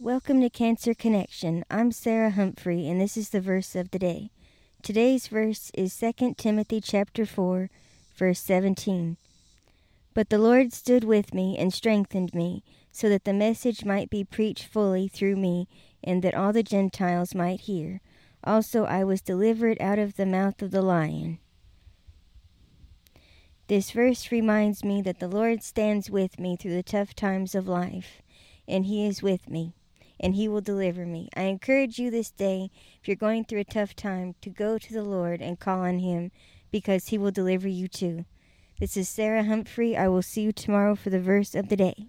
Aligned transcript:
Welcome 0.00 0.40
to 0.42 0.48
Cancer 0.48 0.94
Connection. 0.94 1.64
I'm 1.68 1.90
Sarah 1.90 2.30
Humphrey 2.30 2.88
and 2.88 3.00
this 3.00 3.16
is 3.16 3.30
the 3.30 3.40
verse 3.40 3.74
of 3.74 3.90
the 3.90 3.98
day. 3.98 4.30
Today's 4.80 5.26
verse 5.26 5.72
is 5.74 5.98
2 5.98 6.36
Timothy 6.38 6.80
chapter 6.80 7.26
4, 7.26 7.68
verse 8.16 8.38
17. 8.38 9.16
But 10.14 10.30
the 10.30 10.38
Lord 10.38 10.72
stood 10.72 11.02
with 11.02 11.34
me 11.34 11.58
and 11.58 11.74
strengthened 11.74 12.32
me, 12.32 12.62
so 12.92 13.08
that 13.08 13.24
the 13.24 13.32
message 13.32 13.84
might 13.84 14.08
be 14.08 14.22
preached 14.22 14.66
fully 14.66 15.08
through 15.08 15.34
me, 15.34 15.66
and 16.04 16.22
that 16.22 16.36
all 16.36 16.52
the 16.52 16.62
Gentiles 16.62 17.34
might 17.34 17.62
hear. 17.62 18.00
Also 18.44 18.84
I 18.84 19.02
was 19.02 19.20
delivered 19.20 19.78
out 19.80 19.98
of 19.98 20.14
the 20.14 20.26
mouth 20.26 20.62
of 20.62 20.70
the 20.70 20.80
lion. 20.80 21.40
This 23.66 23.90
verse 23.90 24.30
reminds 24.30 24.84
me 24.84 25.02
that 25.02 25.18
the 25.18 25.26
Lord 25.26 25.64
stands 25.64 26.08
with 26.08 26.38
me 26.38 26.56
through 26.56 26.76
the 26.76 26.84
tough 26.84 27.16
times 27.16 27.56
of 27.56 27.66
life, 27.66 28.22
and 28.68 28.86
He 28.86 29.04
is 29.04 29.24
with 29.24 29.50
me, 29.50 29.74
and 30.20 30.34
He 30.34 30.48
will 30.48 30.60
deliver 30.60 31.06
me. 31.06 31.28
I 31.36 31.42
encourage 31.42 31.98
you 31.98 32.10
this 32.10 32.30
day, 32.30 32.70
if 33.00 33.08
you're 33.08 33.16
going 33.16 33.44
through 33.44 33.60
a 33.60 33.64
tough 33.64 33.94
time, 33.94 34.34
to 34.40 34.50
go 34.50 34.78
to 34.78 34.92
the 34.92 35.02
Lord 35.02 35.40
and 35.40 35.58
call 35.58 35.80
on 35.80 35.98
Him, 36.00 36.30
because 36.70 37.08
He 37.08 37.18
will 37.18 37.30
deliver 37.30 37.68
you 37.68 37.88
too. 37.88 38.24
This 38.80 38.96
is 38.96 39.08
Sarah 39.08 39.44
Humphrey. 39.44 39.96
I 39.96 40.08
will 40.08 40.22
see 40.22 40.42
you 40.42 40.52
tomorrow 40.52 40.94
for 40.94 41.10
the 41.10 41.20
verse 41.20 41.54
of 41.54 41.68
the 41.68 41.76
day. 41.76 42.08